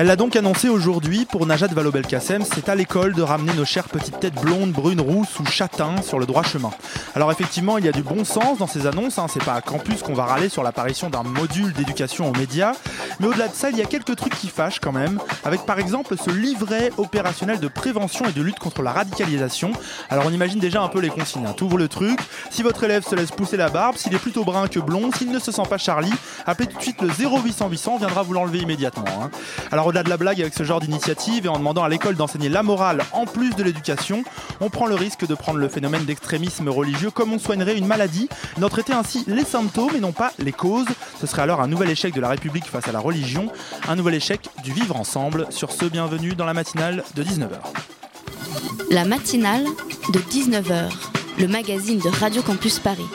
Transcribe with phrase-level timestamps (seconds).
[0.00, 3.88] Elle l'a donc annoncé aujourd'hui pour Najat Vallaud-Belkacem, c'est à l'école de ramener nos chères
[3.88, 6.70] petites têtes blondes, brunes, rousses ou châtains sur le droit chemin.
[7.16, 9.26] Alors effectivement, il y a du bon sens dans ces annonces, hein.
[9.28, 12.74] c'est pas à campus qu'on va râler sur l'apparition d'un module d'éducation aux médias,
[13.18, 15.80] mais au-delà de ça, il y a quelques trucs qui fâchent quand même, avec par
[15.80, 19.72] exemple ce livret opérationnel de prévention et de lutte contre la radicalisation.
[20.10, 21.54] Alors on imagine déjà un peu les consignes, hein.
[21.56, 22.20] t'ouvres le truc,
[22.50, 25.32] si votre élève se laisse pousser la barbe, s'il est plutôt brun que blond, s'il
[25.32, 26.14] ne se sent pas Charlie,
[26.46, 29.04] appelez tout de suite le 0800 800, on viendra vous l'enlever immédiatement.
[29.24, 29.30] hein.
[29.88, 32.62] Au-delà de la blague avec ce genre d'initiative et en demandant à l'école d'enseigner la
[32.62, 34.22] morale en plus de l'éducation,
[34.60, 38.28] on prend le risque de prendre le phénomène d'extrémisme religieux comme on soignerait une maladie,
[38.58, 40.86] d'en traiter ainsi les symptômes et non pas les causes.
[41.20, 43.50] Ce serait alors un nouvel échec de la République face à la religion,
[43.88, 45.46] un nouvel échec du vivre ensemble.
[45.50, 47.58] Sur ce, bienvenue dans la matinale de 19h.
[48.90, 49.64] La matinale
[50.12, 50.90] de 19h,
[51.38, 53.06] le magazine de Radio Campus Paris.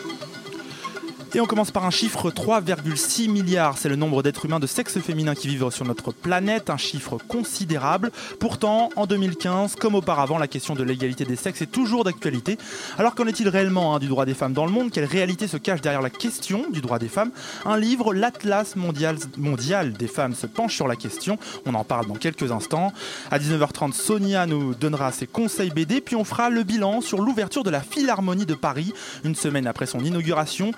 [1.35, 3.79] Et on commence par un chiffre 3,6 milliards.
[3.79, 7.17] C'est le nombre d'êtres humains de sexe féminin qui vivent sur notre planète, un chiffre
[7.27, 8.11] considérable.
[8.39, 12.59] Pourtant, en 2015, comme auparavant, la question de l'égalité des sexes est toujours d'actualité.
[12.99, 14.91] Alors qu'en est-il réellement hein, du droit des femmes dans le monde?
[14.91, 17.31] Quelle réalité se cache derrière la question du droit des femmes?
[17.65, 21.39] Un livre, l'Atlas mondial, mondial des femmes, se penche sur la question.
[21.65, 22.93] On en parle dans quelques instants.
[23.31, 27.63] À 19h30, Sonia nous donnera ses conseils BD, puis on fera le bilan sur l'ouverture
[27.63, 30.73] de la Philharmonie de Paris, une semaine après son inauguration.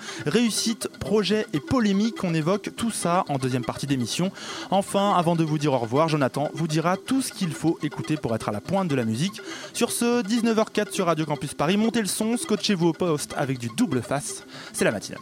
[0.46, 4.30] Réussite, projet et polémique, on évoque tout ça en deuxième partie d'émission.
[4.70, 8.16] Enfin, avant de vous dire au revoir, Jonathan vous dira tout ce qu'il faut écouter
[8.16, 9.40] pour être à la pointe de la musique.
[9.72, 13.70] Sur ce, 19h04 sur Radio Campus Paris, montez le son, scotchez-vous au poste avec du
[13.76, 14.44] double face.
[14.72, 15.18] C'est la matinale.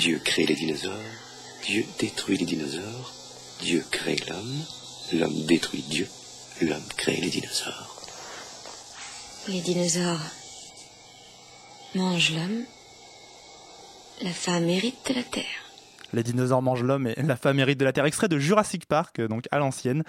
[0.00, 0.90] Dieu crée les dinosaures,
[1.64, 3.12] Dieu détruit les dinosaures,
[3.62, 4.62] Dieu crée l'homme,
[5.12, 6.08] l'homme détruit Dieu,
[6.60, 8.02] l'homme crée les dinosaures.
[9.46, 10.26] Les dinosaures
[11.94, 12.64] mangent l'homme.
[14.22, 15.65] La femme hérite la terre.
[16.12, 18.04] Les dinosaures mangent l'homme et la femme hérite de la Terre.
[18.04, 20.04] Extrait de Jurassic Park, donc à l'ancienne.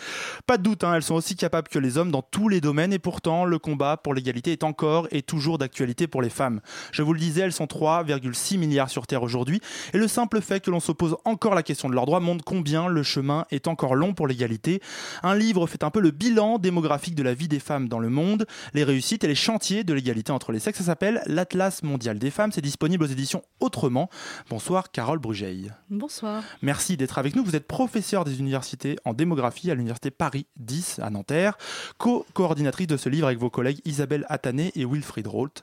[0.46, 2.94] Pas de doute, hein, elles sont aussi capables que les hommes dans tous les domaines
[2.94, 6.62] et pourtant le combat pour l'égalité est encore et toujours d'actualité pour les femmes.
[6.92, 9.62] Je vous le disais, elles sont 3,6 milliards sur Terre aujourd'hui
[9.94, 12.44] et le simple fait que l'on se pose encore la question de leurs droits montre
[12.44, 14.82] combien le chemin est encore long pour l'égalité.
[15.24, 18.10] Un livre fait un peu le bilan démographique de la vie des femmes dans le
[18.10, 20.80] monde, les réussites et les chantiers de l'égalité entre les sexes.
[20.80, 22.52] Ça s'appelle l'Atlas mondial des femmes.
[22.52, 24.10] C'est disponible aux éditions Autrement.
[24.50, 25.72] Bonsoir Carole Brugeil.
[25.90, 26.44] Bonsoir.
[26.62, 27.46] Merci d'être avec nous.
[27.46, 31.58] Vous êtes professeur des universités en démographie à l'université Paris 10 à Nanterre,
[31.98, 35.62] co-coordinatrice de ce livre avec vos collègues Isabelle Attané et Wilfried Rolt.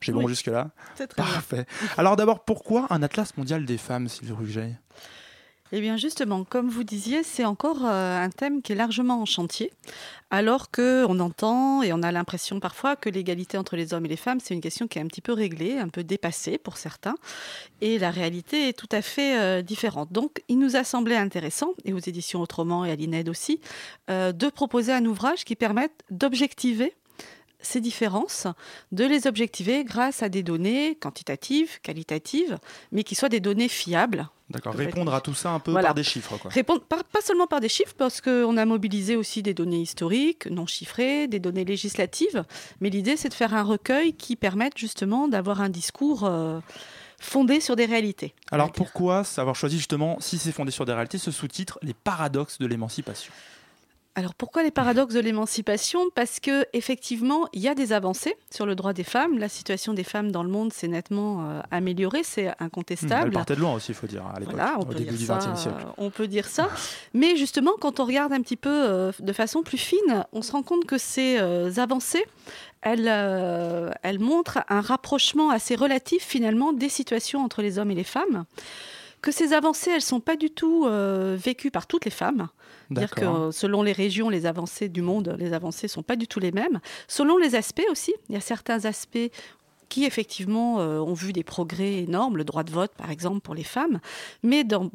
[0.00, 1.32] J'ai bon jusque-là C'est très bien.
[1.32, 1.66] Parfait.
[1.98, 4.76] Alors d'abord, pourquoi un atlas mondial des femmes, Sylvie Rugeil
[5.70, 9.26] Eh bien justement, comme vous disiez, c'est encore euh, un thème qui est largement en
[9.26, 9.70] chantier,
[10.30, 14.08] alors que on entend et on a l'impression parfois que l'égalité entre les hommes et
[14.08, 16.78] les femmes, c'est une question qui est un petit peu réglée, un peu dépassée pour
[16.78, 17.16] certains,
[17.82, 20.10] et la réalité est tout à fait euh, différente.
[20.10, 23.60] Donc il nous a semblé intéressant, et aux éditions Autrement et à l'INED aussi,
[24.08, 26.94] euh, de proposer un ouvrage qui permette d'objectiver
[27.60, 28.46] ces différences,
[28.92, 32.58] de les objectiver grâce à des données quantitatives, qualitatives,
[32.92, 35.88] mais qui soient des données fiables, D'accord, répondre à tout ça un peu Voilà.
[35.88, 36.38] par des chiffres.
[36.38, 36.50] Quoi.
[36.50, 40.46] Répondre par- pas seulement par des chiffres, parce qu'on a mobilisé aussi des données historiques,
[40.46, 42.44] non chiffrées, des données législatives,
[42.80, 46.60] mais l'idée c'est de faire un recueil qui permette justement d'avoir un discours euh,
[47.20, 48.32] fondé sur des réalités.
[48.50, 52.58] Alors pourquoi avoir choisi justement, si c'est fondé sur des réalités, ce sous-titre, les paradoxes
[52.58, 53.32] de l'émancipation?
[54.18, 56.00] Alors pourquoi les paradoxes de l'émancipation?
[56.12, 59.38] Parce que effectivement, il y a des avancées sur le droit des femmes.
[59.38, 63.30] La situation des femmes dans le monde s'est nettement euh, améliorée, c'est Elle incontestable.
[63.30, 65.18] partait de loin aussi, il faut dire, à l'époque, Voilà, on au peut, début dire
[65.18, 65.76] du ça, XXe siècle.
[65.86, 66.68] euh, on peut dire ça.
[67.14, 70.50] Mais justement, quand on regarde un petit peu euh, de façon plus fine, on se
[70.50, 72.24] rend compte que ces euh, avancées,
[72.82, 73.06] elles,
[74.02, 78.46] elles montrent un rapprochement assez relatif finalement des situations entre les hommes et les femmes.
[79.22, 82.48] Que ces avancées, elles ne sont pas du tout euh, vécues par toutes les femmes.
[82.90, 86.40] Dire que selon les régions, les avancées du monde, les avancées sont pas du tout
[86.40, 86.80] les mêmes.
[87.06, 89.30] Selon les aspects aussi, il y a certains aspects
[89.88, 93.54] qui effectivement euh, ont vu des progrès énormes, le droit de vote par exemple pour
[93.54, 94.00] les femmes,
[94.42, 94.90] mais dans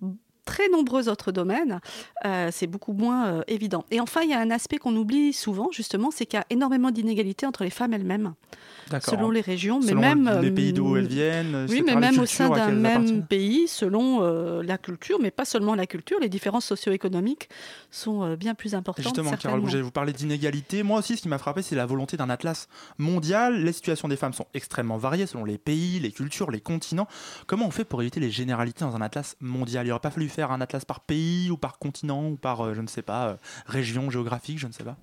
[0.45, 1.79] très nombreux autres domaines,
[2.25, 3.85] euh, c'est beaucoup moins euh, évident.
[3.91, 6.45] Et enfin, il y a un aspect qu'on oublie souvent, justement, c'est qu'il y a
[6.49, 8.33] énormément d'inégalités entre les femmes elles-mêmes,
[9.01, 11.65] selon les régions, mais Selon même les euh, pays d'où elles viennent.
[11.69, 15.75] Oui, mais même au sein d'un même pays, selon euh, la culture, mais pas seulement
[15.75, 17.49] la culture, les différences socio-économiques
[17.91, 19.03] sont euh, bien plus importantes.
[19.03, 19.61] Justement, Carole.
[19.61, 20.83] Bouget, vous parlez d'inégalité.
[20.83, 22.67] Moi aussi, ce qui m'a frappé, c'est la volonté d'un atlas
[22.97, 23.63] mondial.
[23.63, 27.07] Les situations des femmes sont extrêmement variées selon les pays, les cultures, les continents.
[27.47, 29.85] Comment on fait pour éviter les généralités dans un atlas mondial?
[29.85, 32.73] Il n'aurait pas fallu faire un atlas par pays ou par continent ou par, euh,
[32.73, 33.35] je ne sais pas, euh,
[33.65, 34.97] région géographique, je ne sais pas.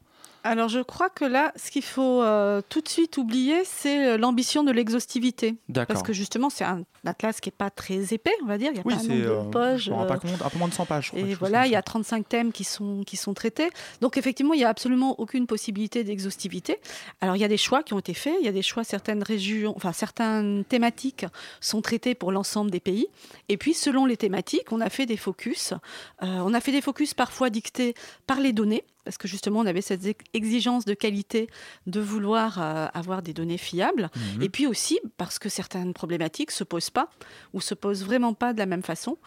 [0.44, 4.16] Alors, je crois que là, ce qu'il faut euh, tout de suite oublier, c'est euh,
[4.16, 5.56] l'ambition de l'exhaustivité.
[5.86, 8.70] Parce que justement, c'est un atlas qui n'est pas très épais, on va dire.
[8.72, 9.82] Il n'y a Oui, pas nombre euh, de pages.
[9.84, 11.12] je rends euh, pas compte, un peu moins de 100 pages.
[11.14, 11.82] Et voilà, il y a ça.
[11.82, 13.70] 35 thèmes qui sont, qui sont traités.
[14.00, 16.78] Donc effectivement, il n'y a absolument aucune possibilité d'exhaustivité.
[17.20, 18.84] Alors il y a des choix qui ont été faits, il y a des choix,
[18.84, 21.26] certaines régions, enfin certaines thématiques
[21.60, 23.08] sont traitées pour l'ensemble des pays.
[23.48, 25.74] Et puis selon les thématiques, on a fait des focus.
[26.20, 27.94] On a fait des focus parfois dictés
[28.26, 28.84] par les données.
[29.04, 31.48] Parce que justement, on avait cette ex- exigence de qualité
[31.86, 34.10] de vouloir euh, avoir des données fiables.
[34.14, 34.42] Mhm.
[34.42, 37.08] Et puis aussi parce que certaines problématiques se posent pas
[37.52, 39.18] ou se posent vraiment pas de la même façon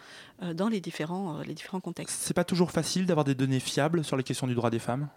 [0.41, 2.17] euh, dans les différents, euh, les différents contextes.
[2.21, 5.07] C'est pas toujours facile d'avoir des données fiables sur les questions du droit des femmes?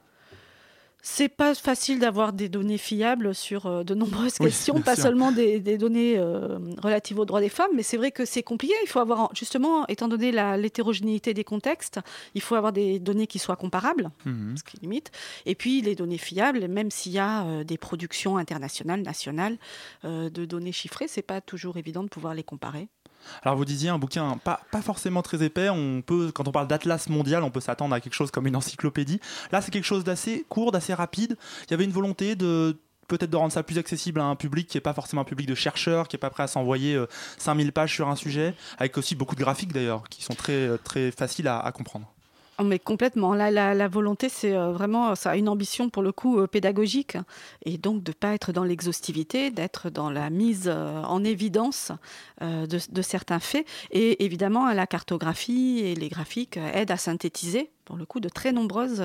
[1.08, 5.04] C'est pas facile d'avoir des données fiables sur euh, de nombreuses Oui, questions, pas sûr.
[5.04, 8.42] seulement des, des données euh, relatives aux droits des femmes, mais c'est vrai que c'est
[8.42, 8.74] compliqué.
[8.82, 12.00] Il faut avoir, justement, étant donné la- l'hétérogénéité des contextes,
[12.34, 14.56] il faut avoir des données qui soient comparables, Mhm.
[14.56, 15.12] ce qui limite,
[15.46, 19.58] et puis les données fiables, même s'il y a euh, des productions internationales, nationales,
[20.04, 22.88] euh, de données chiffrées, c'est pas toujours évident de pouvoir les comparer.
[23.42, 25.68] Alors vous disiez un bouquin pas, pas forcément très épais.
[25.68, 28.56] On peut, quand on parle d'atlas mondial, on peut s'attendre à quelque chose comme une
[28.56, 29.20] encyclopédie.
[29.52, 31.36] Là, c'est quelque chose d'assez court, d'assez rapide.
[31.66, 32.78] Il y avait une volonté de
[33.08, 35.46] peut-être de rendre ça plus accessible à un public qui n'est pas forcément un public
[35.46, 37.06] de chercheurs, qui n'est pas prêt à s'envoyer euh,
[37.38, 40.76] 5000 pages sur un sujet, avec aussi beaucoup de graphiques d'ailleurs, qui sont très, euh,
[40.76, 42.12] très faciles à comprendre.
[42.58, 43.34] Oh, Mais complètement.
[43.34, 47.18] Là, la, la volonté, c'est euh, vraiment, ça une ambition pour le coup euh, pédagogique,
[47.64, 51.92] et donc de pas être dans l'exhaustivité, d'être dans la mise euh, en évidence
[52.40, 53.66] de, de certains faits.
[53.90, 58.52] Et évidemment, la cartographie et les graphiques aident à synthétiser, pour le coup, de très
[58.52, 59.02] nombreuses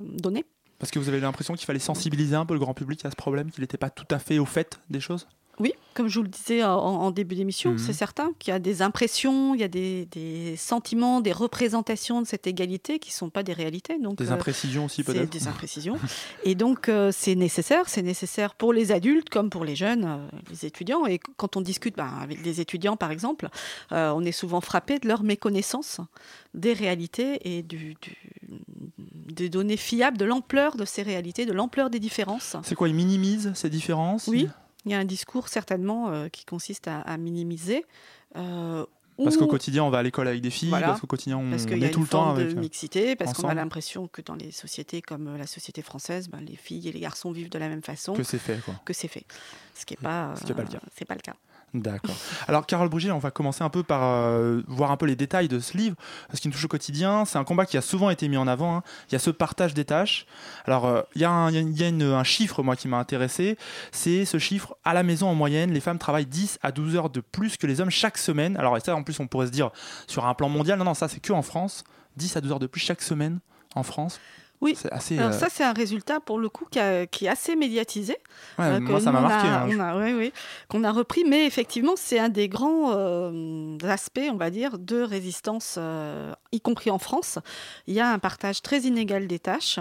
[0.00, 0.44] données.
[0.78, 3.16] Parce que vous avez l'impression qu'il fallait sensibiliser un peu le grand public à ce
[3.16, 5.28] problème, qu'il n'était pas tout à fait au fait des choses?
[5.60, 7.78] Oui, comme je vous le disais en, en début d'émission, Mhm.
[7.78, 12.22] c'est certain qu'il y a des impressions, il y a des, des sentiments, des représentations
[12.22, 13.98] de cette égalité qui ne sont pas des réalités.
[13.98, 15.98] Donc, Des euh, imprécisions aussi peut-être des imprécisions.
[16.44, 17.88] Et donc, euh, c'est nécessaire.
[17.88, 21.04] C'est nécessaire pour les adultes comme pour les jeunes, euh, les étudiants.
[21.06, 23.48] Et quand on discute ben, avec des étudiants, par exemple,
[23.92, 26.00] euh, on est souvent frappé de leur méconnaissance
[26.54, 28.16] des réalités et du, du-
[29.32, 32.56] des données fiables, de l'ampleur de ces réalités, de l'ampleur des différences.
[32.64, 34.28] C'est quoi Ils minimisent ces différences?
[34.28, 34.48] Oui.
[34.84, 37.84] Il y a un discours certainement euh, qui consiste à, à minimiser.
[38.36, 38.84] euh,
[39.22, 40.88] Parce qu'au quotidien, on va à l'école avec des filles, Voilà.
[40.88, 42.48] parce qu'au quotidien, on, parce on y a est tout une le temps avec.
[42.48, 45.82] de euh, mixité, parce qu'on a l'impression que dans les sociétés comme euh, la société
[45.82, 48.60] française, ben, les filles et les garçons vivent de la même façon, que c'est fait
[48.64, 48.74] quoi.
[48.84, 49.24] que c'est fait.
[49.74, 50.80] Ce qui n'est pas, est pas le euh, cas.
[50.96, 51.34] c'est pas le cas.
[51.74, 52.14] D'accord.
[52.48, 55.48] Alors, Carole Brugier, on va commencer un peu par euh, voir un peu les détails
[55.48, 55.96] de ce livre.
[56.34, 58.46] Ce qui me touche au quotidien, c'est un combat qui a souvent été mis en
[58.46, 58.76] avant.
[58.76, 58.82] hein.
[59.08, 60.26] Il y a ce partage des tâches.
[60.66, 63.56] Alors, euh, il y a, un chiffre, moi, qui m'a intéressé.
[63.90, 67.10] C'est ce chiffre, à la maison, en moyenne, les femmes travaillent 10 à 12 heures
[67.10, 68.56] de plus que les hommes chaque semaine.
[68.58, 69.70] Alors, et ça, en plus, on pourrait se dire,
[70.06, 71.84] sur un plan mondial, non, non, ça, c'est que en France.
[72.16, 73.38] 10 à 12 heures de plus chaque semaine
[73.74, 74.20] en France.
[74.62, 74.74] Oui.
[74.76, 75.18] C'est assez.
[75.18, 78.16] Alors euh, ça, c'est un résultat pour le coup qui, a- qui est assez médiatisé.
[78.58, 79.48] ouais, euh, moi, ça m'a marqué.
[79.48, 79.98] hein.
[79.98, 80.32] ouais, ouais,
[80.68, 85.02] qu'on a repris, mais effectivement, c'est un des grands euh, aspects, on va dire, de
[85.02, 87.38] résistance, euh, y compris en France.
[87.86, 89.78] Il y a un partage très inégal des tâches.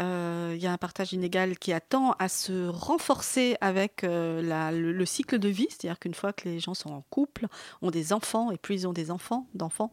[0.00, 4.72] Euh, il y a un partage inégal qui attend à se renforcer avec euh, la-
[4.72, 7.46] le, le cycle de vie, c'est-à-dire qu'une fois que les gens sont en couple,
[7.82, 9.92] ont des enfants, et plus ils ont des enfants, d'enfants,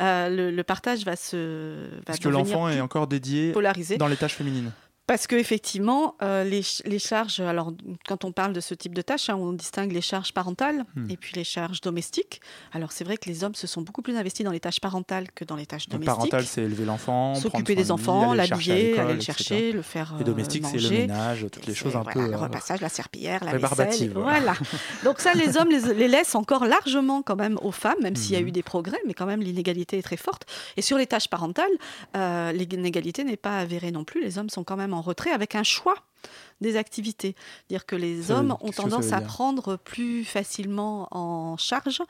[0.00, 3.96] euh, le, le partage va se va Parce que l'enfant est encore dédié polarisé.
[3.98, 4.72] dans les tâches féminines.
[5.06, 7.72] Parce que effectivement, euh, les, ch- les charges, alors
[8.08, 11.10] quand on parle de ce type de tâches, hein, on distingue les charges parentales Hmm.
[11.10, 12.40] et puis les charges domestiques.
[12.72, 15.30] Alors c'est vrai que les hommes se sont beaucoup plus investis dans les tâches parentales
[15.32, 16.16] que dans les tâches Donc, domestiques.
[16.30, 20.24] parental, c'est élever l'enfant, S'occuper des enfants, l'habiller, aller le chercher, le faire Et euh,
[20.24, 22.26] domestique, c'est le ménage, toutes les choses un voilà, peu.
[22.28, 24.10] Le euh, repassage, la serpillière, la vaisselle.
[24.12, 24.38] voilà.
[24.40, 24.54] Voilà.
[25.04, 28.32] Donc ça, les hommes les, les laissent encore largement quand même aux femmes, même s'il
[28.32, 28.48] y a Mhm.
[28.48, 30.46] eu des progrès, mais quand même l'inégalité est très forte.
[30.76, 31.66] Et sur les tâches parentales,
[32.16, 34.22] euh, l'inégalité n'est pas avérée non plus.
[34.22, 35.94] Les hommes sont quand même en retrait avec un choix
[36.60, 37.36] des activités.
[37.68, 42.02] Dire que les Ça veut- hommes ont tendance à prendre plus facilement en charge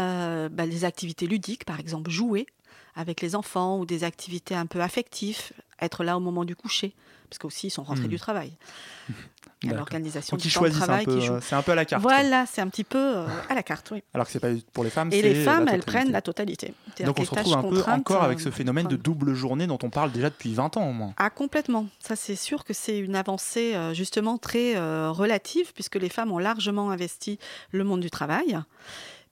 [0.00, 2.46] euh, bah, les activités ludiques, par exemple jouer
[2.94, 6.94] avec les enfants ou des activités un peu affectives, être là au moment du coucher,
[7.28, 8.08] parce qu'aussi ils sont rentrés Hmm.
[8.08, 8.52] du travail.
[9.62, 11.32] Il y a l'organisation Donc du temps de choisissent un travail peu, qui joue.
[11.32, 12.00] euh, c'est un peu à la carte.
[12.02, 14.04] Voilà, c'est un petit peu euh, à la carte, oui.
[14.14, 15.08] Alors que c'est pas pour les femmes.
[15.12, 16.74] Et les femmes, elles prennent la totalité.
[17.04, 19.78] Donc on se retrouve un peu encore avec euh, ce phénomène de double journée dont
[19.82, 21.12] on parle déjà depuis 20 ans au moins.
[21.16, 21.86] Ah, complètement.
[21.98, 26.38] Ça, c'est sûr que c'est une avancée justement très euh, relative, puisque les femmes ont
[26.38, 27.38] largement investi
[27.72, 28.58] le monde du travail,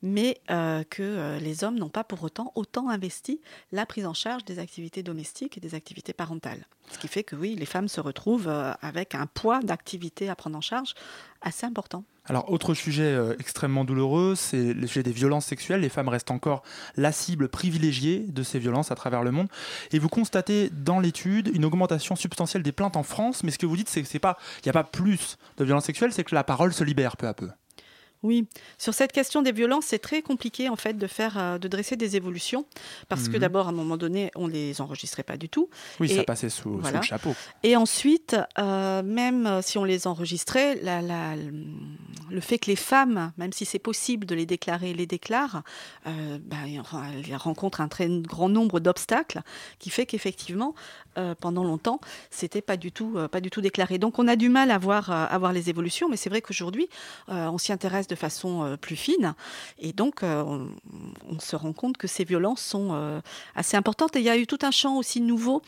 [0.02, 3.40] mais euh, que euh, les hommes n'ont pas pour autant autant investi
[3.72, 6.66] la prise en charge des activités domestiques et des activités parentales.
[6.90, 10.36] Ce qui fait que oui, les femmes se retrouvent euh, avec un poids d'activités à
[10.36, 10.94] prendre en charge
[11.40, 12.04] assez important.
[12.28, 15.82] Alors, autre sujet extrêmement douloureux, c'est le sujet des violences sexuelles.
[15.82, 16.64] Les femmes restent encore
[16.96, 19.46] la cible privilégiée de ces violences à travers le monde.
[19.92, 23.44] Et vous constatez dans l'étude une augmentation substantielle des plaintes en France.
[23.44, 25.64] Mais ce que vous dites, c'est que c'est pas, il n'y a pas plus de
[25.64, 27.48] violences sexuelles, c'est que la parole se libère peu à peu.
[28.26, 31.68] Oui, sur cette question des violences, c'est très compliqué en fait de faire, euh, de
[31.68, 32.66] dresser des évolutions,
[33.08, 33.40] parce que Mhm.
[33.40, 35.68] d'abord à un moment donné, on les enregistrait pas du tout,
[36.00, 37.34] Oui, Et- ça passait sous, le chapeau.
[37.62, 42.76] Et ensuite, euh, même euh, si on les enregistrait, la- la- le fait que les
[42.76, 45.62] femmes, même si c'est possible de les déclarer, les déclarent,
[46.08, 49.42] euh, ben, elles rencontrent un très grand nombre d'obstacles
[49.78, 50.74] qui fait qu'effectivement,
[51.18, 53.98] euh, pendant longtemps, c'était pas du tout, pas du tout déclaré.
[53.98, 56.88] Donc, on a du mal à voir, à voir les évolutions, mais c'est vrai qu'aujourd'hui,
[57.28, 59.34] on s'y intéresse de façon euh, plus fine,
[59.78, 60.68] et donc euh, on,
[61.28, 63.20] on se rend compte que ces violences sont euh,
[63.54, 64.16] assez importantes.
[64.16, 65.62] Et il y a eu tout un champ aussi nouveau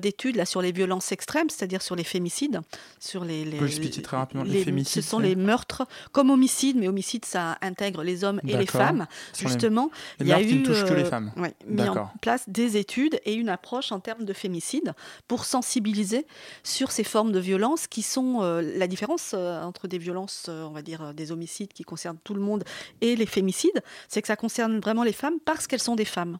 [0.00, 2.60] d'études là sur les violences extrêmes, c'est-à-dire sur les fémicides,
[3.00, 3.44] sur les.
[3.44, 7.58] les expliquer très rapidement les fémicides, Ce sont les meurtres comme homicides, mais homicide ça
[7.62, 9.06] intègre les hommes et les femmes.
[9.40, 11.32] Les- Justement, les il y a eu ne touchent que les femmes.
[11.36, 14.94] ouais, mis en place des études et une approche en termes de fémicide
[15.28, 16.26] pour sensibiliser
[16.62, 20.82] sur ces formes de violence qui sont euh, la différence entre des violences, on va
[20.82, 22.64] dire des homicides qui concernent tout le monde
[23.02, 26.38] et les fémicides, c'est que ça concerne vraiment les femmes parce qu'elles sont des femmes.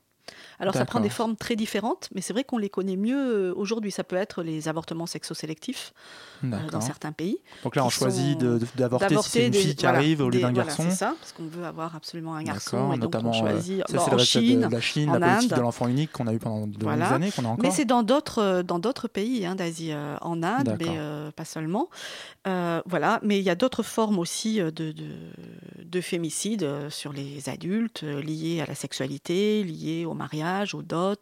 [0.62, 3.54] Alors ça prend des formes très différentes, mais c'est vrai qu'on les connaît mieux euh,
[3.57, 3.90] aujourd'hui.
[3.90, 5.92] Ça peut être les avortements sexosélectifs
[6.45, 7.37] euh, dans certains pays.
[7.64, 8.38] Donc là, on choisit
[8.76, 10.85] d'avorter si c'est une des- fille qui voilà, arrive au lieu d'un voilà, garçon.
[10.88, 12.92] c'est ça, parce qu'on veut avoir absolument un garçon.
[12.92, 15.19] Et donc notamment on euh, choisit ça, bon, c'est en Chine, de la Chine, en
[15.19, 15.59] la politique Inde.
[15.59, 17.62] de l'enfant unique qu'on a eu pendant de longues années, qu'on a encore.
[17.64, 21.45] Mais c'est dans d'autres dans d'autres pays hein, d'Asie, euh, en Inde, mais euh, pas
[21.45, 21.88] seulement.
[22.45, 24.95] Voilà, mais il y a d'autres formes aussi de, de,
[25.85, 31.15] de fémicide sur les adultes liées à la sexualité, liées au mariage, aux dots,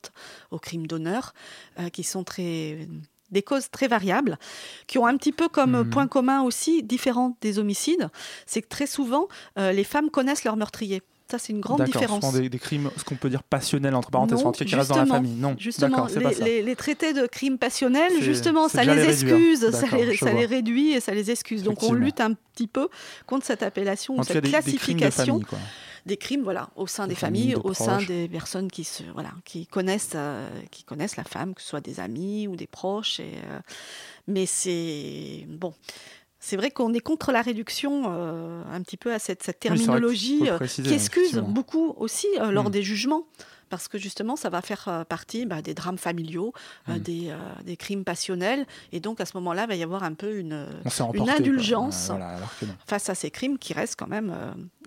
[0.51, 1.33] aux crimes d'honneur,
[1.79, 2.89] euh, qui sont très
[3.31, 4.39] des causes très variables,
[4.89, 5.91] qui ont un petit peu comme Mhm.
[5.91, 8.09] point commun aussi, différent des homicides,
[8.45, 11.01] c'est que très souvent, euh, les femmes connaissent leur meurtrier.
[11.31, 12.25] Ça, c'est une grande différence.
[12.25, 14.97] souvent des, des crimes, ce qu'on peut dire passionnels, entre parenthèses, Non, qui restent dans
[14.97, 15.37] la famille.
[15.37, 16.45] Non, Justement, c'est pas les, ça.
[16.45, 20.33] les- les traités de crimes passionnels, justement, c'est ça les les excuse, ça, les, ça
[20.33, 21.63] les réduit et ça les excuse.
[21.63, 22.89] Donc on lutte un petit peu
[23.29, 24.51] contre cette appellation, cette des, des
[26.07, 28.85] des crimes, voilà, au sein De des famille, familles, de au sein des personnes qui
[28.85, 32.57] se, voilà, qui connaissent, euh, qui connaissent la femme, que ce soit des amis ou
[32.57, 33.21] des proches.
[33.21, 33.61] Et, euh,
[34.26, 35.75] mais c'est bon.
[36.42, 40.42] C'est vrai qu'on est contre la réduction euh, un petit peu à cette, cette terminologie
[40.83, 42.73] qui excuse beaucoup aussi euh, lors Mm.
[42.73, 43.25] des jugements.
[43.71, 46.53] Parce que justement, ça va faire euh, partie bah, des drames familiaux,
[46.89, 46.99] euh, Mm.
[46.99, 48.67] des, euh, des crimes passionnels.
[48.93, 50.67] Et donc, à ce moment-là, il va y avoir un peu une,
[51.37, 52.37] indulgence Voilà,
[52.87, 54.35] face à ces crimes qui restent quand même.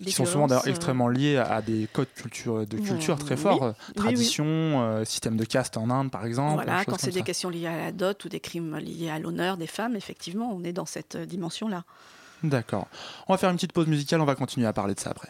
[0.04, 3.94] Qui sont souvent d'ailleurs extrêmement liés à des codes culture, de culture très forts, oui.
[3.96, 6.56] tradition, système de caste en Inde par exemple.
[6.56, 7.26] Voilà, quand c'est des ça.
[7.26, 10.64] questions liées à la dot ou des crimes liés à l'honneur des femmes, effectivement, on
[10.64, 11.86] est dans cette dimension-là.
[12.44, 12.88] D'accord.
[13.28, 15.30] On va faire une petite pause musicale, on va continuer à parler de ça après.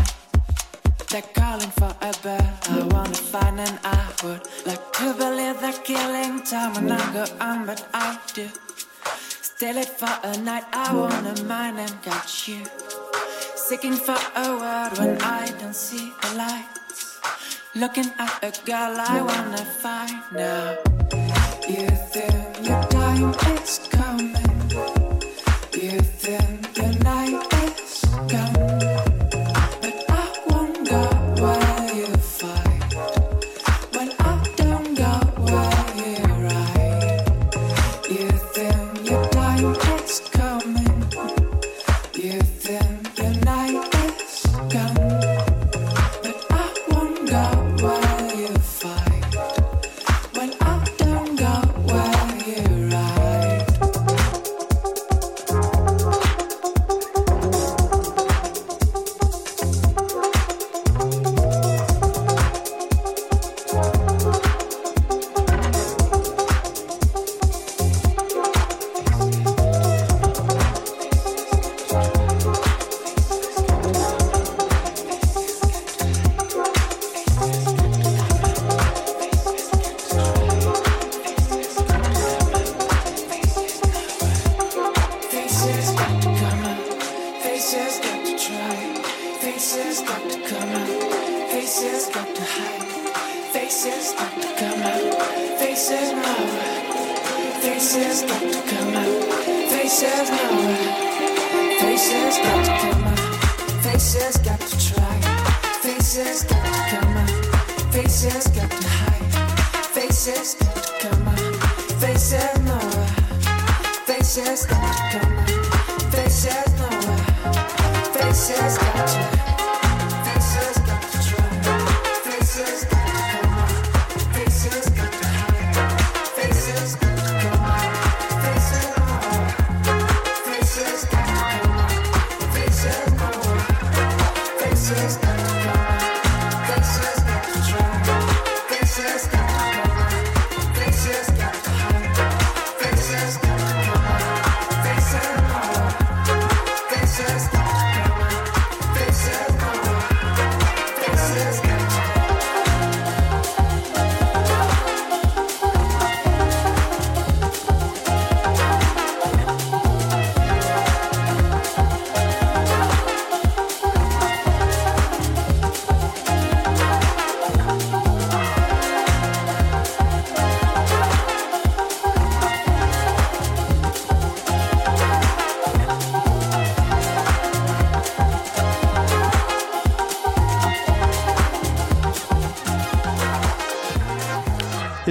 [1.11, 2.53] They're calling for a bird.
[2.69, 7.25] I wanna find an I would like to believe they're killing time when I go
[7.41, 8.47] on, but I do.
[9.41, 10.63] Steal it for a night.
[10.71, 12.63] I wanna mine and got you.
[13.57, 17.19] Seeking for a word when I don't see the lights.
[17.75, 20.77] Looking at a girl I wanna find now.
[21.67, 23.79] You think your time is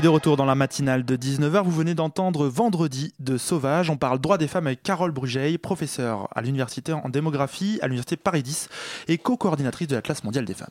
[0.00, 3.90] Et de retour dans la matinale de 19h, vous venez d'entendre Vendredi de Sauvage.
[3.90, 8.16] On parle droit des femmes avec Carole Brugeil, professeure à l'université en démographie à l'université
[8.16, 8.70] Paris 10
[9.08, 10.68] et co-coordinatrice de la classe mondiale des femmes.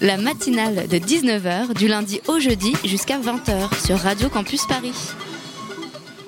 [0.00, 5.14] La matinale de 19h du lundi au jeudi jusqu'à 20h sur Radio Campus Paris.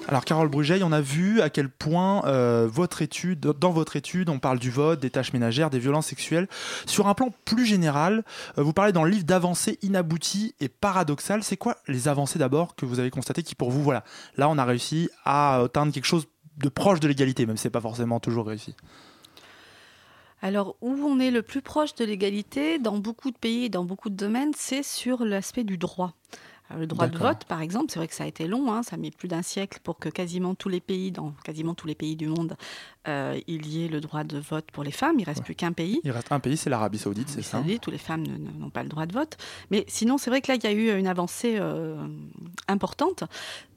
[0.09, 4.29] Alors Carole Brugeil, on a vu à quel point euh, votre étude, dans votre étude,
[4.29, 6.47] on parle du vote, des tâches ménagères, des violences sexuelles.
[6.87, 8.23] Sur un plan plus général,
[8.57, 11.43] euh, vous parlez dans le livre d'avancées inabouties et paradoxales.
[11.43, 14.05] C'est quoi les avancées d'abord que vous avez constatées qui pour vous, voilà,
[14.37, 16.27] là on a réussi à atteindre quelque chose
[16.59, 18.77] de proche de l'égalité, même si c'est pas forcément toujours réussi?
[20.41, 23.85] Alors, où on est le plus proche de l'égalité, dans beaucoup de pays et dans
[23.85, 26.13] beaucoup de domaines, c'est sur l'aspect du droit.
[26.69, 28.83] Alors, Le droit de vote, par exemple, c'est vrai que ça a été long, hein,
[28.83, 31.87] ça a mis plus d'un siècle pour que quasiment tous les pays, dans quasiment tous
[31.87, 32.57] les pays du monde,
[33.07, 35.21] euh, il y ait le droit de vote pour les femmes.
[35.21, 35.45] Il reste Ouais.
[35.45, 36.01] plus qu'un pays.
[36.03, 38.59] Il reste un pays, c'est l'Arabie Saoudite, c'est ça Saoudite, où les femmes ne- ne-
[38.59, 39.37] n'ont pas le droit de vote.
[39.71, 42.05] Mais sinon, c'est vrai que là, il y a eu une avancée euh,
[42.67, 43.23] importante.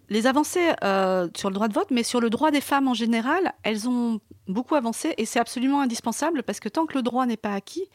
[0.09, 2.93] Les avancées euh, sur le droit de vote, mais sur le droit des femmes en
[2.93, 7.25] général, elles ont beaucoup avancé et c'est absolument indispensable parce que tant que le droit
[7.27, 7.85] n'est pas acquis,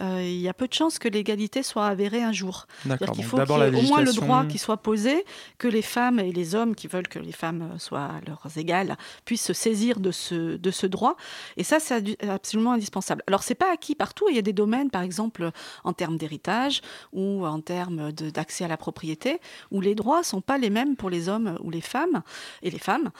[0.00, 2.66] euh, il y a peu de chances que l'égalité soit avérée un jour.
[2.84, 3.08] D'accord.
[3.08, 5.24] Donc faut qu'il y ait au moins le droit qui soit posé,
[5.58, 9.44] que les femmes et les hommes qui veulent que les femmes soient leurs égales puissent
[9.44, 11.16] se saisir de ce, de ce droit.
[11.56, 13.22] Et ça, c'est absolument indispensable.
[13.26, 14.26] Alors, c'est pas acquis partout.
[14.30, 15.50] Il y a des domaines, par exemple,
[15.82, 19.40] en termes d'héritage ou en termes d'accès à la propriété,
[19.72, 22.22] où les droits sont pas les mêmes pour les hommes ou les femmes
[22.62, 23.10] et les femmes,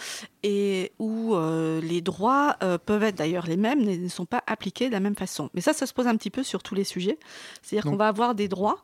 [0.42, 4.42] et où euh, les droits euh, peuvent être d'ailleurs les mêmes, mais ne sont pas
[4.46, 5.50] appliqués de la même façon.
[5.54, 7.18] Mais ça, ça se pose un petit peu sur tous les sujets.
[7.62, 8.82] C'est-à-dire qu'on va avoir des droits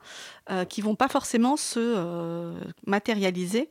[0.50, 2.52] euh, qui vont pas forcément se euh,
[2.86, 3.68] matérialiser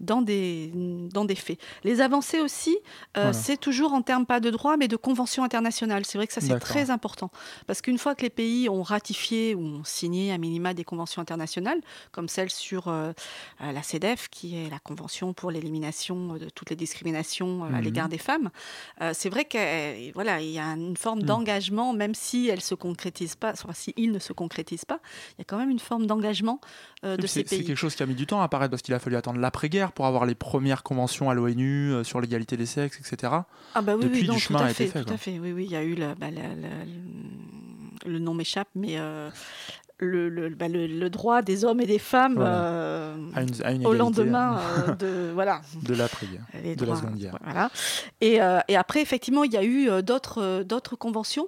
[0.00, 0.70] dans des,
[1.12, 1.58] dans des faits.
[1.84, 2.76] Les avancées aussi,
[3.16, 3.32] euh, Voilà.
[3.32, 6.04] c'est toujours en termes pas de droit, mais de conventions internationales.
[6.04, 7.30] C'est vrai que ça, c'est très important.
[7.66, 11.20] Parce qu'une fois que les pays ont ratifié ou ont signé à minima des conventions
[11.22, 11.80] internationales,
[12.12, 13.12] comme celle sur euh,
[13.60, 17.80] la CEDEF, qui est la convention pour l'élimination de toutes les discriminations à Mhm.
[17.80, 18.50] l'égard des femmes,
[19.12, 21.26] c'est vrai qu'il voilà, il y a une forme Mhm.
[21.26, 25.00] d'engagement, même si elle se concrétise pas, enfin, si il ne se concrétise pas,
[25.36, 26.11] il y a quand même une forme d'engagement
[27.04, 27.64] euh, de ces C'est c'est pays.
[27.66, 29.92] quelque chose qui a mis du temps à apparaître parce qu'il a fallu attendre l'après-guerre
[29.92, 33.32] pour avoir les premières conventions à l'ONU euh, sur l'égalité des sexes, etc.
[33.74, 35.12] Ah bah oui, Depuis, oui, du non, chemin tout à a été fait, fait, tout
[35.14, 35.38] à fait.
[35.38, 38.98] Oui, oui, il y a eu le, bah, la- la- le, le nom m'échappe, mais
[38.98, 39.30] euh,
[40.02, 42.64] le, le, bah, le- le droit des hommes et des femmes Voilà.
[42.64, 45.60] euh, À une, à une au lendemain euh, de voilà.
[45.82, 47.38] de l'après-guerre, les de la droits, Seconde Guerre.
[47.44, 47.70] Voilà.
[48.20, 51.46] Et, euh, et après, effectivement, il y a eu euh, d'autres euh, d'autres conventions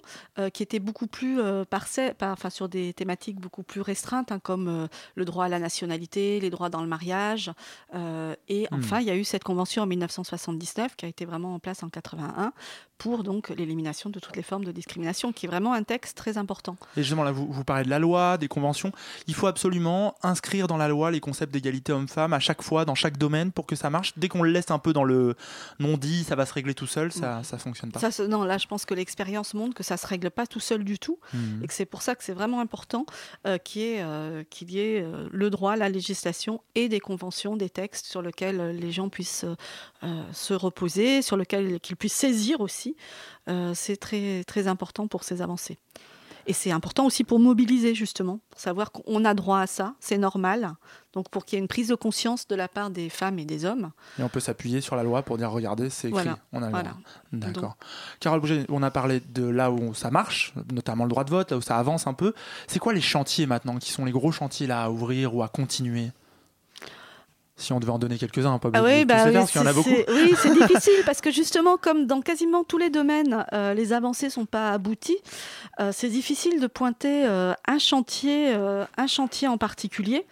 [0.53, 1.39] qui étaient beaucoup plus
[1.71, 5.59] parcelles, par, enfin, sur des thématiques beaucoup plus restreintes, hein, comme le droit à la
[5.59, 7.53] nationalité, les droits dans le mariage.
[7.95, 8.77] et Hmm.
[8.79, 11.83] enfin, il y a eu cette convention en 1979 qui a été vraiment en place
[11.83, 12.53] en 81
[12.99, 16.39] pour donc l'élimination de toutes les formes de discrimination, qui est vraiment un texte très
[16.39, 16.77] important.
[16.97, 18.93] Et justement, là, vous, vous parlez de la loi, des conventions.
[19.27, 22.95] Il faut absolument inscrire dans la loi les concepts d'égalité homme-femme à chaque fois, dans
[22.95, 24.13] chaque domaine, pour que ça marche.
[24.17, 25.35] Dès qu'on le laisse un peu dans le
[25.79, 28.11] non-dit, ça va se régler tout seul, ça ça fonctionne pas.
[28.11, 30.85] Ça, non, là, je pense que l'expérience montre que ça se règle pas tout seul
[30.85, 31.19] du tout.
[31.33, 31.63] Mhm.
[31.63, 33.07] et que c'est pour ça que c'est vraiment important
[33.47, 37.01] euh, qu'il y ait, euh, qu'il y ait, euh, le droit, la législation et des
[37.01, 39.45] conventions, des textes sur lesquels les gens puissent
[40.33, 42.84] se reposer, sur lesquels qu'ils puissent saisir aussi.
[43.49, 45.79] Euh, c'est très, très important pour ces avancées.
[46.47, 50.19] Et c'est important aussi pour mobiliser, justement, pour savoir qu'on a droit à ça, c'est
[50.19, 50.75] normal.
[51.15, 53.47] Donc, pour qu'il y ait une prise de conscience de la part des femmes et
[53.47, 53.93] des hommes.
[54.19, 56.67] Et on peut s'appuyer sur la loi pour dire regardez, c'est écrit, Voilà, on a
[56.67, 56.91] le voilà.
[56.91, 57.01] droit.
[57.33, 57.77] D'accord.
[58.21, 61.51] Carole Bouget, on a parlé de là où ça marche, notamment le droit de vote,
[61.51, 62.35] là où ça avance un peu.
[62.67, 65.49] C'est quoi les chantiers maintenant qui sont les gros chantiers là à ouvrir ou à
[65.49, 66.11] continuer?
[67.57, 69.65] Si on devait en donner quelques-uns, pas Ah oui, bah oui, faire, parce qu'il y
[69.65, 69.89] en a c'est- beaucoup.
[69.91, 73.93] c'est- oui, c'est difficile parce que justement, comme dans quasiment tous les domaines, euh, les
[73.93, 75.19] avancées sont pas abouties.
[75.81, 80.27] euh, c'est difficile de pointer euh, un chantier, euh, un chantier en particulier.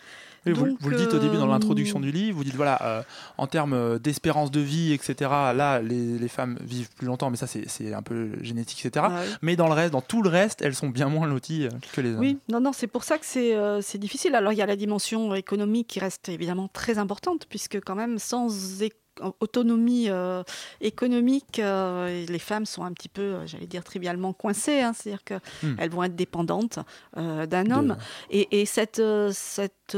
[0.44, 2.56] Et vous, Donc, vous le dites au début dans euh, l'introduction du livre, vous dites
[2.56, 3.02] voilà, euh,
[3.38, 7.36] en termes euh, d'espérance de vie, etc., là, les, les femmes vivent plus longtemps, mais
[7.36, 9.06] ça, c'est un peu génétique, etc.
[9.08, 9.34] Ah oui.
[9.42, 12.10] Mais dans le reste, dans tout le reste, elles sont bien moins loties que les
[12.12, 12.18] hommes.
[12.20, 14.34] Oui, non, non, c'est pour ça que c'est euh, difficile.
[14.34, 18.18] Alors, il y a la dimension économique qui reste évidemment très importante, puisque quand même,
[18.18, 18.92] sans é-
[19.40, 20.42] autonomie euh,
[20.80, 24.80] économique, euh, les femmes sont un petit peu, euh, j'allais dire, trivialement coincées.
[24.80, 24.92] hein.
[24.94, 25.22] C'est-à-dire
[25.62, 25.76] Hmm.
[25.76, 26.78] qu'elles vont être dépendantes
[27.16, 27.96] euh, d'un De- homme.
[28.30, 29.96] Et, et cette, cette,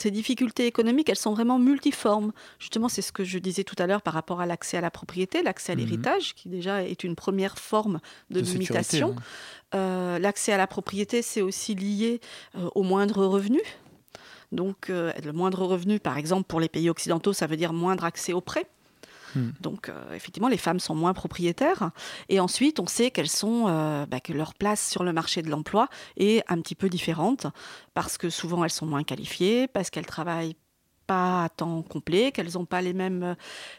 [0.00, 2.32] ces difficultés économiques, elles sont vraiment multiformes.
[2.58, 4.90] Justement, c'est ce que je disais tout à l'heure par rapport à l'accès à la
[4.90, 5.80] propriété, l'accès à Mhm.
[5.80, 9.14] l'héritage, qui déjà est une première forme de, limitation.
[9.18, 9.22] hein.
[9.74, 12.20] Euh, L'accès à la propriété, c'est aussi lié
[12.56, 13.60] euh, au moindre revenu.
[14.52, 18.04] Donc, euh, le moindre revenu, par exemple, pour les pays occidentaux, ça veut dire moindre
[18.04, 18.66] accès aux prêts.
[19.34, 19.50] Hmm.
[19.60, 21.90] Donc, euh, effectivement, les femmes sont moins propriétaires.
[22.28, 25.48] Et ensuite, on sait qu'elles sont, euh, bah, que leur place sur le marché de
[25.48, 25.88] l'emploi
[26.18, 27.46] est un petit peu différente
[27.94, 30.54] parce que souvent elles sont moins qualifiées, parce qu'elles travaillent
[31.12, 33.34] pas à temps complet, qu'elles n'ont pas les mêmes, euh,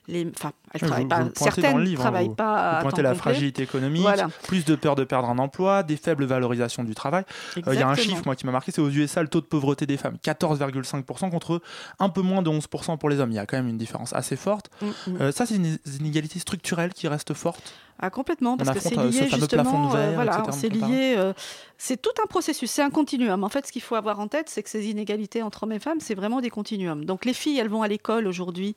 [0.08, 1.24] les, enfin, elles Oui, travaillent vous- pas.
[1.24, 3.22] vous certaines livre, hein, travaillent vous- pas à Vous temps pointez la complet.
[3.22, 4.28] fragilité économique, Voilà.
[4.48, 7.24] plus de peur de perdre un emploi, des faibles valorisations du travail.
[7.58, 9.42] Euh, Il y a un chiffre moi, qui m'a marqué, c'est aux USA le taux
[9.42, 11.62] de pauvreté des femmes, 14,5% contre
[12.00, 13.32] un peu moins de 11% pour les hommes.
[13.32, 14.70] Il y a quand même une différence assez forte.
[14.82, 15.22] Mm, mm.
[15.22, 17.74] Euh, ça, c'est une inégalité structurelle qui reste forte?
[18.00, 21.32] Ah, complètement, parce que c'est euh, ce lié justement, euh, voilà, c'est lié, euh,
[21.78, 23.44] c'est tout un processus, c'est un continuum.
[23.44, 25.80] En fait, ce qu'il faut avoir en tête, c'est que ces inégalités entre hommes et
[25.80, 27.06] femmes, c'est vraiment des continuums.
[27.06, 28.76] Donc les filles, elles vont à l'école aujourd'hui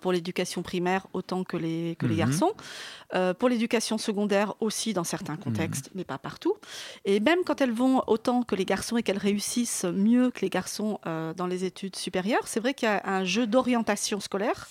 [0.00, 2.18] pour l'éducation primaire autant que les, que les Mhm.
[2.18, 2.52] garçons.
[3.38, 6.54] Pour l'éducation secondaire aussi dans certains contextes, mais pas partout.
[7.04, 10.50] Et même quand elles vont autant que les garçons et qu'elles réussissent mieux que les
[10.50, 14.68] garçons dans les études supérieures, c'est vrai qu'il y a un jeu d'orientation scolaire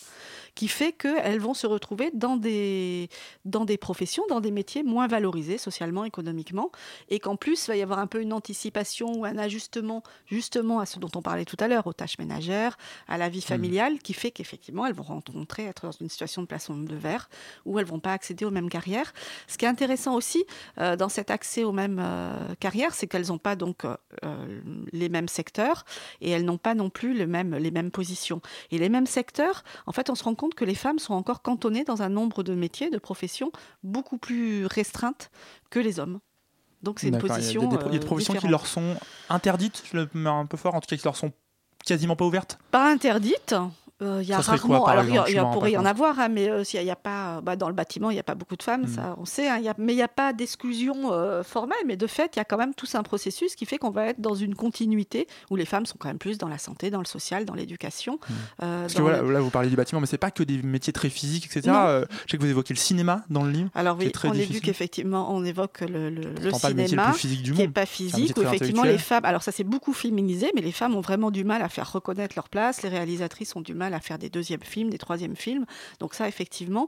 [0.55, 3.09] qui fait qu'elles vont se retrouver dans des,
[3.43, 6.71] dans des professions, dans des métiers moins valorisés socialement, économiquement,
[7.09, 10.79] et qu'en plus, il va y avoir un peu une anticipation ou un ajustement justement
[10.79, 13.99] à ce dont on parlait tout à l'heure, aux tâches ménagères, à la vie familiale,
[13.99, 17.29] qui fait qu'effectivement, elles vont rencontrer, être dans une situation de plafond de verre,
[17.65, 19.13] où elles vont pas accéder aux mêmes carrières.
[19.47, 20.45] Ce qui est intéressant aussi
[20.79, 23.95] euh, dans cet accès aux mêmes euh, carrières, c'est qu'elles n'ont pas donc euh,
[24.91, 25.85] les mêmes secteurs
[26.21, 28.41] et elles n'ont pas non plus le même, les mêmes positions.
[28.71, 31.41] Et les mêmes secteurs, en fait, on se rend compte que les femmes sont encore
[31.41, 33.51] cantonnées dans un nombre de métiers, de professions
[33.83, 35.31] beaucoup plus restreintes
[35.71, 36.19] que les hommes.
[36.83, 37.61] Donc c'est une D'accord, il y a position.
[37.61, 38.95] des, des pro- il y a des euh, professions qui leur sont
[39.29, 41.31] interdites, je le mets un peu fort, en tout cas qui leur sont
[41.83, 42.59] quasiment pas ouvertes?
[42.69, 42.91] Pas
[44.01, 44.79] euh, Il y a Ça quoi, rarement.
[44.85, 46.63] par alors, il y a- exemple y, a- pourrait y en avoir, hein, mais euh,
[46.73, 47.41] n'y a, pas.
[47.41, 48.87] bah, dans le bâtiment, il n'y a pas beaucoup de femmes, Mm.
[48.87, 49.47] ça, on sait.
[49.47, 51.77] hein, il y a- mais il n'y a pas d'exclusion euh, formelle.
[51.85, 54.07] Mais de fait, il y a quand même tout un processus qui fait qu'on va
[54.07, 56.99] être dans une continuité où les femmes sont quand même plus dans la santé, dans
[56.99, 58.19] le social, dans l'éducation.
[58.61, 58.81] euh, Mm.
[58.81, 60.61] Parce que dans voilà, le- là, vous parlez du bâtiment, mais c'est pas que des
[60.61, 61.61] métiers très physiques, etc.
[61.75, 63.69] Euh, je sais que vous évoquez le cinéma dans le livre.
[63.75, 64.61] Alors oui, on difficile.
[64.61, 66.09] qu'effectivement, on évoque le,
[66.85, 67.11] cinéma.
[67.11, 69.93] plus physique du qui n'est pas physique, où effectivement les femmes, alors ça s'est beaucoup
[69.93, 73.55] féminisé, mais les femmes ont vraiment du mal à faire reconnaître leur place, les réalisatrices
[73.55, 75.65] ont du mal à faire des deuxièmes films, des troisièmes films,
[75.99, 76.87] donc ça effectivement,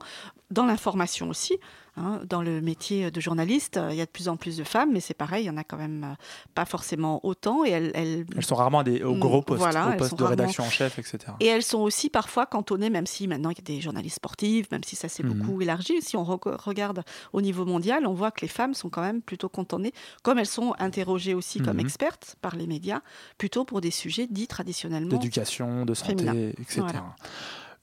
[0.52, 1.58] dans l'information aussi,
[1.98, 4.92] hein, dans le métier de journaliste, il y a de plus en plus de femmes,
[4.94, 6.16] mais c'est pareil, il y en a quand même euh,
[6.56, 9.88] pas forcément autant, et elles, elles- Elles sont rarement des, aux Mm, gros postes, voilà,
[9.88, 11.18] aux elles postes sont de rarement- rédaction en chef, etc.
[11.40, 14.70] et elles sont aussi parfois cantonnées, même si maintenant il y a des journalistes sportifs,
[14.72, 15.34] même si ça s'est Mhm.
[15.34, 16.02] beaucoup élargi.
[16.02, 19.22] Si on re- regarde au niveau mondial, on voit que les femmes sont quand même
[19.22, 21.82] plutôt cantonnées, comme elles sont interrogées aussi comme Mhm.
[21.86, 23.02] expertes par les médias,
[23.38, 25.10] plutôt pour des sujets dits traditionnellement.
[25.10, 26.34] d'éducation, de santé, féminin.
[26.60, 26.82] etc.
[26.82, 27.16] Voilà.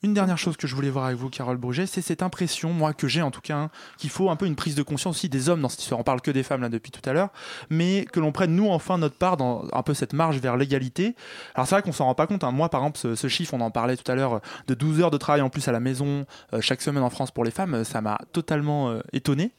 [0.05, 2.93] Une dernière chose que je voulais voir avec vous, Carole Bruget, c'est cette impression, moi,
[2.93, 5.29] que j'ai en tout cas, hein, qu'il faut un peu une prise de conscience aussi
[5.29, 5.99] des hommes dans cette histoire.
[5.99, 7.29] On parle que des femmes là depuis tout à l'heure,
[7.71, 11.15] mais que l'on prenne nous enfin notre part dans un peu cette marche vers l'égalité.
[11.55, 12.43] Alors c'est vrai qu'on s'en rend pas compte.
[12.43, 12.51] hein.
[12.51, 15.17] Moi, par exemple, ce, chiffre, on en parlait tout à l'heure, de 12 heures de
[15.17, 17.83] travail en plus à la maison euh, chaque semaine en France pour les femmes, euh,
[17.83, 19.53] ça m'a totalement euh, étonné.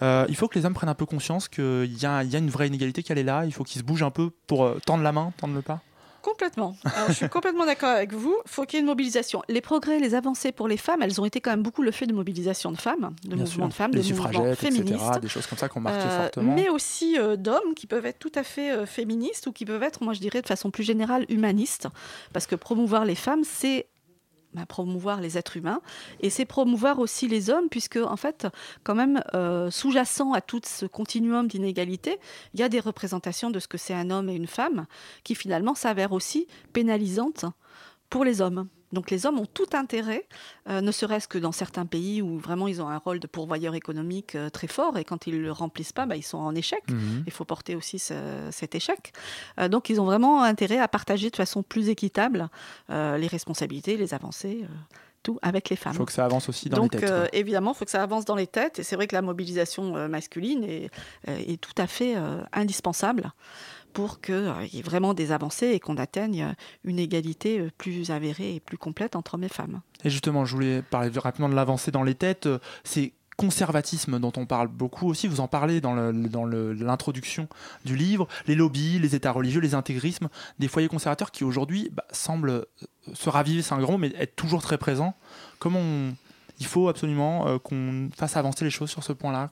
[0.00, 2.48] Euh, il faut que les hommes prennent un peu conscience qu'il y, y a une
[2.48, 3.44] vraie inégalité, qu'elle est là.
[3.44, 5.82] Il faut qu'ils se bougent un peu pour euh, tendre la main, tendre le pas.
[6.22, 6.76] Complètement.
[6.84, 8.36] Alors, je suis complètement d'accord avec vous.
[8.46, 9.42] Il faut qu'il y ait une mobilisation.
[9.48, 12.06] Les progrès, les avancées pour les femmes, elles ont été quand même beaucoup le fait
[12.06, 13.68] de mobilisation de femmes, de Bien mouvements sûr.
[13.68, 14.70] de femmes, les de mouvements etc.
[14.72, 15.20] féministes.
[15.20, 16.54] Des choses comme ça qui ont marqué Euh, fortement.
[16.54, 19.82] mais aussi euh, d'hommes qui peuvent être tout à fait euh, féministes ou qui peuvent
[19.82, 21.88] être, moi je dirais, de façon plus générale, humanistes.
[22.32, 23.86] Parce que promouvoir les femmes, c'est
[24.54, 25.80] bah, promouvoir les êtres humains
[26.20, 28.46] et c'est promouvoir aussi les hommes puisque en fait
[28.84, 32.18] quand même euh, sous-jacent à tout ce continuum d'inégalité
[32.54, 34.86] il y a des représentations de ce que c'est un homme et une femme
[35.24, 37.46] qui finalement s'avèrent aussi pénalisantes
[38.10, 38.68] pour les hommes.
[38.92, 40.26] Donc les hommes ont tout intérêt,
[40.68, 43.74] euh, ne serait-ce que dans certains pays où vraiment ils ont un rôle de pourvoyeur
[43.74, 46.54] économique euh, très fort et quand ils ne le remplissent pas, bah, ils sont en
[46.54, 46.82] échec.
[46.90, 47.24] Mhm.
[47.26, 49.12] Il faut porter aussi ce- cet échec.
[49.58, 52.48] Euh, donc ils ont vraiment intérêt à partager de façon plus équitable
[52.90, 54.66] les responsabilités, les avancées,
[55.22, 55.92] tout avec les femmes.
[55.94, 57.10] Il faut que ça avance aussi dans Donc les têtes.
[57.10, 57.28] euh, quoi.
[57.38, 59.96] évidemment, il faut que ça avance dans les têtes et c'est vrai que la mobilisation
[59.96, 60.90] euh, masculine est,
[61.28, 63.32] est tout à fait euh, indispensable
[63.92, 66.52] pour qu'il y ait vraiment des avancées et qu'on atteigne euh,
[66.84, 69.80] une égalité euh, plus avérée et plus complète entre hommes et femmes.
[70.04, 72.46] Et justement, je voulais parler rapidement de l'avancée dans les têtes.
[72.46, 77.48] euh, C'est conservatisme dont on parle beaucoup aussi, vous en parlez dans l'introduction
[77.84, 80.28] du livre, les lobbies, les états religieux, les intégrismes,
[80.58, 82.64] des foyers conservateurs qui aujourd'hui bah, semblent euh,
[83.14, 85.14] se raviver, c'est un grand mot, mais être toujours très présents.
[85.58, 85.82] Comment
[86.60, 89.50] il faut absolument euh, qu'on fasse avancer les choses sur ce point-là?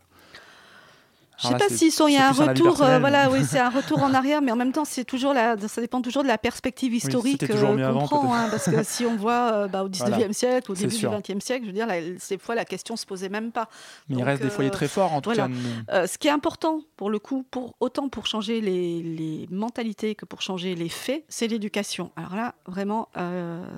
[1.43, 3.41] Je Alors sais pas c'est- s'il sont- il y a un retour, euh, voilà, oui,
[3.49, 6.23] c'est un retour en arrière, mais en même temps, c'est toujours la, ça dépend toujours
[6.23, 9.69] de la perspective historique toujours euh, qu'on prend, hein, parce que si on voit euh,
[9.69, 11.11] bah, au 19e Voilà, siècle, au début sûr.
[11.11, 13.69] du 20e siècle, je veux dire, là, ces fois, la question se posait même pas.
[14.09, 15.49] Mais il reste des foyers euh, très forts, en tout voilà.
[15.89, 16.07] cas.
[16.07, 20.27] ce qui est important pour le coup, pour, autant pour changer les, les mentalités que
[20.27, 22.11] pour changer les faits, c'est l'éducation.
[22.17, 23.09] Alors là, vraiment,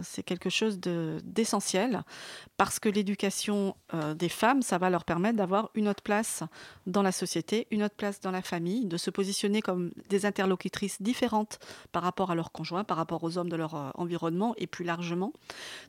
[0.03, 2.03] c'est quelque chose de- d'essentiel
[2.57, 3.77] parce que l'éducation
[4.17, 6.43] des femmes, ça va leur permettre d'avoir une autre place
[6.87, 11.01] dans la société, une autre place dans la famille, de se positionner comme des interlocutrices
[11.01, 11.59] différentes
[11.93, 14.85] par rapport à leurs conjoints, par rapport aux hommes de leur euh, environnement et plus
[14.85, 15.33] largement.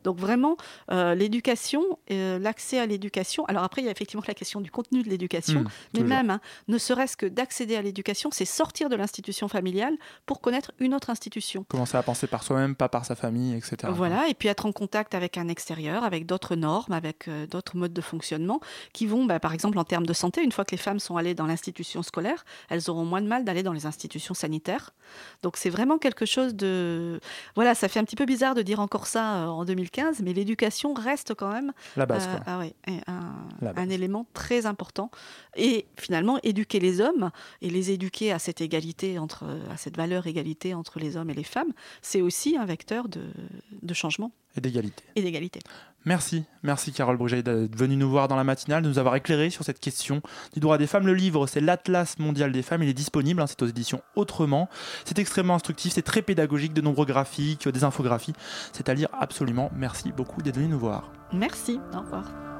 [0.04, 0.58] Donc vraiment,
[0.92, 3.46] euh, l'éducation, euh, l'accès à l'éducation.
[3.46, 6.16] Alors après, il y a effectivement la question du contenu de l'éducation, Mmh, mais toujours.
[6.16, 9.96] même, hein, ne serait-ce que d'accéder à l'éducation, c'est sortir de l'institution familiale
[10.26, 11.66] pour connaître une autre institution.
[11.70, 13.92] Commencer à penser par soi-même, pas par sa famille, etc.
[13.94, 17.78] Voilà, et puis être en contact avec un extérieur, avec d'autres normes, avec euh, d'autres
[17.78, 18.60] modes de fonctionnement
[18.94, 21.18] qui vont, bah, par exemple, en termes de santé, une fois que les femmes sont
[21.18, 24.92] allées dans l'institution scolaire, elles auront moins de mal d'aller dans les institutions sanitaires.
[25.44, 27.20] Donc c'est vraiment quelque chose de...
[27.56, 30.34] Voilà, ça fait un petit peu bizarre de dire encore ça euh, en 2015, mais
[30.34, 33.86] l'éducation reste quand même La base, euh, ah ouais, et un, La base.
[33.86, 35.12] un élément très important.
[35.56, 37.30] Et finalement, éduquer les hommes
[37.62, 41.36] et les éduquer à cette égalité entre, à cette valeur égalité entre les hommes et
[41.36, 43.22] les femmes, c'est aussi un vecteur de,
[43.82, 45.04] de changement Et d'égalité.
[45.16, 45.60] et d'égalité.
[46.06, 49.50] Merci, merci Carole Bruget d'être venue nous voir dans la matinale, de nous avoir éclairé
[49.50, 50.22] sur cette question
[50.54, 51.08] du droit des femmes.
[51.08, 54.70] Le livre, c'est l'Atlas mondial des femmes, il est disponible, hein, c'est aux éditions Autrement.
[55.06, 58.34] C'est extrêmement instructif, c'est très pédagogique, de nombreux graphiques, des infographies.
[58.74, 59.72] C'est à lire absolument.
[59.76, 61.12] Merci beaucoup d'être venu nous voir.
[61.32, 62.53] Merci, au revoir.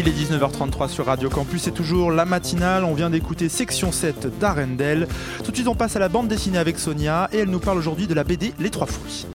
[0.00, 2.84] Il est 19h33 sur Radio Campus, c'est toujours la matinale.
[2.84, 5.06] On vient d'écouter section 7 d'Arendelle.
[5.44, 7.76] Tout de suite, on passe à la bande dessinée avec Sonia et elle nous parle
[7.76, 9.26] aujourd'hui de la BD Les Trois Fruits.